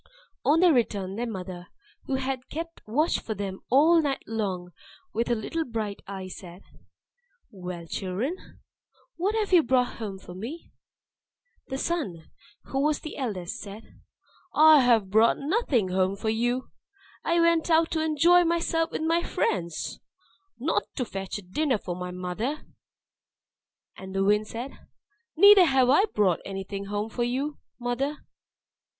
[0.43, 1.67] On their return, their mother,
[2.05, 4.71] who had kept watch for them all night long
[5.13, 6.63] with her little bright eye, said,
[7.51, 8.35] "Well, children,
[9.17, 10.71] what have you brought home for me?"
[11.67, 12.31] Then Sun
[12.63, 14.01] (who was eldest) said,
[14.55, 16.71] "I have brought nothing home for you.
[17.23, 19.99] I went out to enjoy myself with my friends
[20.57, 22.65] not to fetch a dinner for my mother!"
[23.95, 24.71] And Wind said,
[25.37, 28.17] "Neither have I brought anything home for you, mother.